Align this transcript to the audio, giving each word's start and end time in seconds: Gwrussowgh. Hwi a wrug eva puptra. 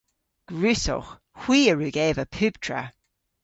Gwrussowgh. 0.49 1.11
Hwi 1.41 1.59
a 1.71 1.73
wrug 1.75 1.97
eva 2.07 2.23
puptra. 2.35 2.81